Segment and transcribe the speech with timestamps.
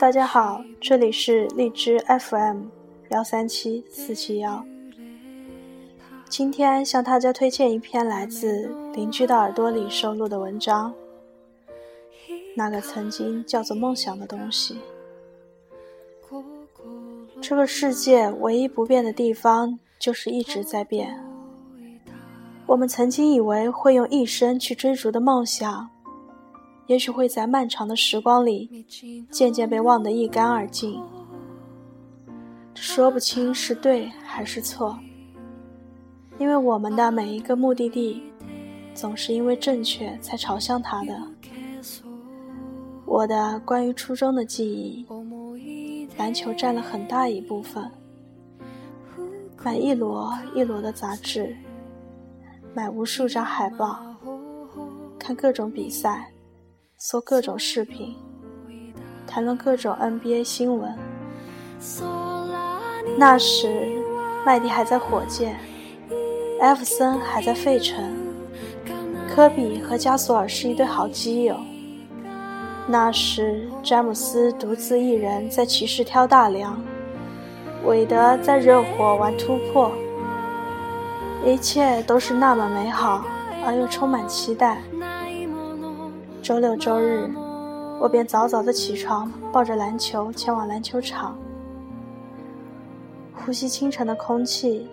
[0.00, 2.64] 大家好，这里是荔枝 FM
[3.10, 4.66] 幺三七四七幺。
[6.28, 10.92] 今天向大家推荐一篇来自邻居的耳朵里收录的文章。
[12.56, 14.80] 那个曾经叫做梦想的东西。
[17.40, 21.33] 这个世界唯一不变的地方，就是一直在变。
[22.66, 25.88] 我们曾经以为会用一生去追逐的梦想。
[26.86, 28.84] 也许会在漫长的时光里，
[29.30, 31.02] 渐渐被忘得一干二净。
[32.74, 34.98] 说不清是对还是错，
[36.38, 38.22] 因为我们的每一个目的地，
[38.92, 41.18] 总是因为正确才朝向它的。
[43.06, 45.06] 我的关于初中的记忆，
[46.18, 47.90] 篮球占了很大一部分。
[49.62, 51.56] 买一摞一摞的杂志，
[52.76, 54.00] 买无数张海报，
[55.16, 56.32] 看各种比赛。
[56.98, 58.16] 搜各种视频，
[59.26, 60.92] 谈论各种 NBA 新闻。
[63.16, 64.02] 那时，
[64.44, 65.56] 麦迪还在火箭，
[66.60, 68.02] 艾弗森还在费城，
[69.28, 71.56] 科比和加索尔是一对好基友。
[72.88, 76.80] 那时，詹姆斯独自一人在骑士挑大梁，
[77.84, 79.92] 韦德在热火玩突破。
[81.46, 83.22] 一切都是那么美好，
[83.66, 84.80] 而又充满期待。
[86.42, 87.30] 周六周日，
[88.00, 91.38] 我便早早的起床，抱着篮球前往篮球场，
[93.34, 94.88] 呼吸清晨的空气，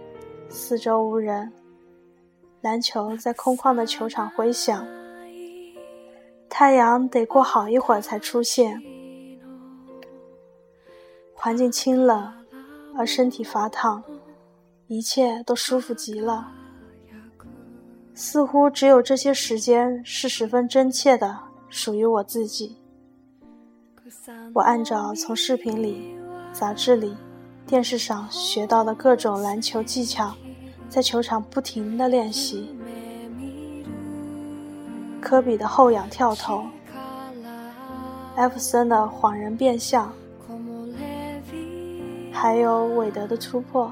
[0.49, 1.53] 四周无人，
[2.59, 4.85] 篮球在空旷的球场回响，
[6.49, 8.81] 太阳得过好一会儿才出现，
[11.33, 12.29] 环境清冷，
[12.97, 14.03] 而身体发烫，
[14.91, 16.51] 一切都舒服极了。
[18.13, 22.75] 似乎只有这些时间是十分真切的，属于我自己。
[24.53, 26.13] 我按照从视频里、
[26.51, 27.15] 杂志里、
[27.65, 30.35] 电视上学到的各种篮球技巧，
[30.89, 32.75] 在球场不停地练习。
[35.21, 36.65] 科比的后仰跳投，
[38.35, 40.13] 艾弗森的晃人变向，
[42.29, 43.89] 还有韦德的突破。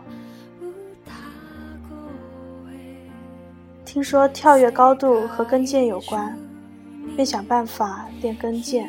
[3.92, 6.38] 听说跳跃高度和跟腱有关，
[7.16, 8.86] 便想办法练跟腱。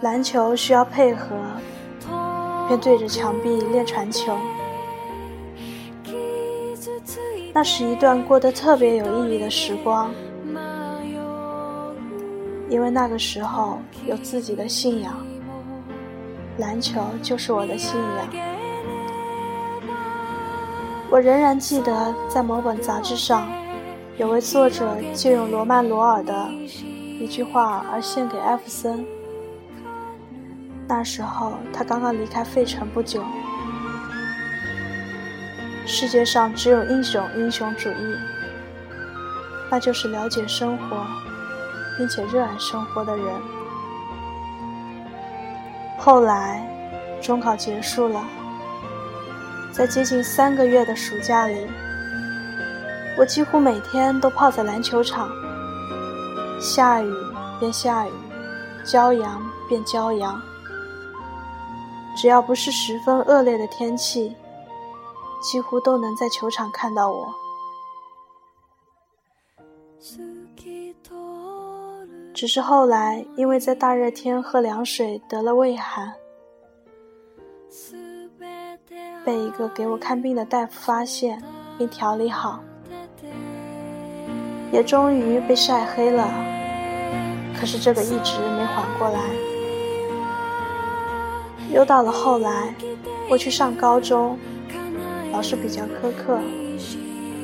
[0.00, 1.36] 篮球需要配合，
[2.66, 4.36] 便对着墙壁练传球。
[7.52, 10.12] 那是一段过得特别有意义的时光，
[12.68, 15.14] 因为那个时候有自己的信仰，
[16.58, 18.59] 篮球就是我的信仰。
[21.10, 23.48] 我仍然记得，在某本杂志上，
[24.16, 26.48] 有位作者借用罗曼·罗尔的
[27.18, 29.04] 一句话而献给艾弗森。
[30.86, 33.24] 那时候他刚刚离开费城不久。
[35.84, 38.16] 世界上只有一种英雄主义，
[39.68, 41.04] 那就是了解生活，
[41.98, 43.26] 并且热爱生活的人。
[45.98, 46.64] 后来，
[47.20, 48.24] 中考结束了。
[49.80, 51.66] 在接近三个月的暑假里，
[53.16, 55.30] 我几乎每天都泡在篮球场。
[56.60, 57.10] 下雨
[57.58, 58.12] 便下雨，
[58.84, 60.38] 骄阳便骄阳。
[62.14, 64.36] 只要不是十分恶劣的天气，
[65.40, 67.34] 几乎都能在球场看到我。
[72.34, 76.12] 只是后来，因为在大热天喝凉水得了胃寒。
[79.30, 81.40] 被一个给我看病的大夫发现
[81.78, 82.58] 并调理好，
[84.72, 86.28] 也终于被晒黑了。
[87.56, 89.20] 可是这个一直没缓过来。
[91.72, 92.74] 又到了后来，
[93.28, 94.36] 我去上高中，
[95.30, 96.40] 老师比较苛刻，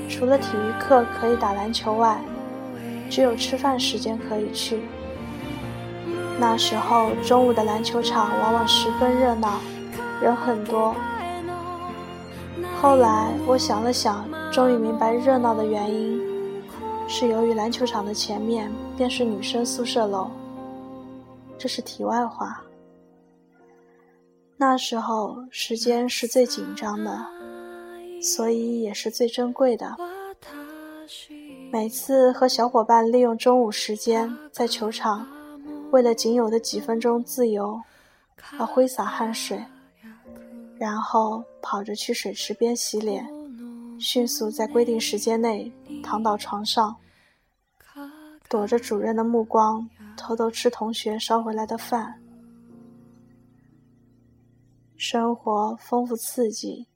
[0.09, 2.19] 除了体育课可以打篮球外，
[3.09, 4.81] 只有吃饭时间可以去。
[6.41, 9.61] 那时候中午的篮球场往往十分热闹，
[10.21, 10.93] 人很多。
[12.81, 16.21] 后来我想了想，终于明白热闹的原因，
[17.09, 20.31] 是由于篮球场的前面便是女生宿舍楼。
[21.59, 22.63] 这是题外话。
[24.59, 27.19] 那时候时间是最紧张的，
[28.23, 29.97] 所以也是最珍贵的。
[31.73, 35.27] 每次和小伙伴利用中午时间在球场，
[35.91, 37.81] 为了仅有的几分钟自由
[38.59, 39.65] 而挥洒汗水。
[40.79, 43.27] 然后跑着去水池边洗脸，
[43.99, 46.97] 迅速在规定时间内躺到床上，
[48.49, 52.21] 躲着主任的目光，偷偷吃同学捎回来的饭。
[54.97, 56.87] 生活丰富刺激，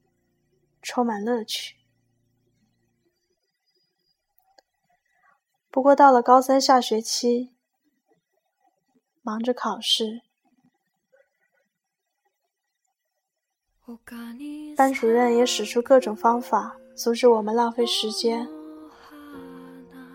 [0.81, 1.75] 充满乐趣。
[5.69, 7.53] 不过到了高三下学期，
[9.21, 10.21] 忙着考试，
[14.75, 18.47] 班主任也使出各种方法阻止我们浪费时间，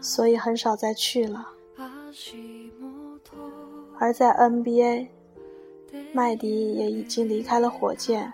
[0.01, 1.49] 所以很少再去了。
[3.99, 5.09] 而在 NBA。
[6.13, 8.33] 麦迪也已经离开了火箭，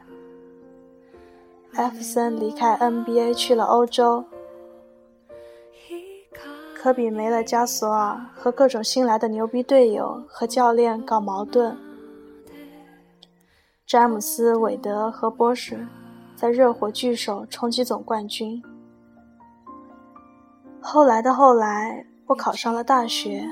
[1.74, 4.24] 艾弗森离开 NBA 去了欧洲，
[6.74, 11.76] 科比没了加索尔，和各种新来的牛逼队友和教练搞矛盾。
[13.92, 15.86] 詹姆斯、韦德和波什
[16.34, 18.62] 在热火聚首冲击总冠军。
[20.80, 23.44] 后来的后来，我考上了大学。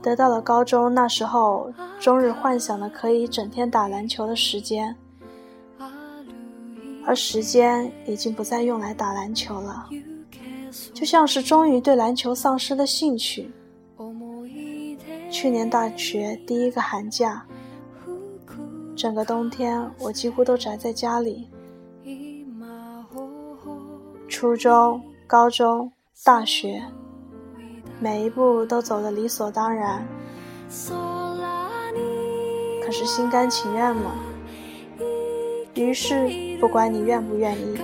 [0.00, 4.96] 得到了高中那时候终日幻想的可以整天打篮球的时间，
[7.04, 9.86] 而时间已经不再用来打篮球了，
[10.94, 13.52] 就像是终于对篮球丧失了兴趣。
[15.30, 17.44] 去年大学第一个寒假，
[19.00, 21.48] 整个冬天我几乎都宅在家里。
[24.28, 25.90] 初中、高中、
[26.22, 26.82] 大学。
[27.98, 30.06] 每一步都走得理所当然，
[32.84, 34.12] 可是心甘情愿吗？
[35.72, 36.28] 于是，
[36.60, 37.78] 不管你愿不愿意，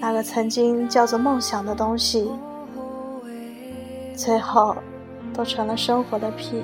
[0.00, 2.28] 那个曾经叫做梦想的东西，
[4.16, 4.74] 最后
[5.32, 6.60] 都成了生活的屁。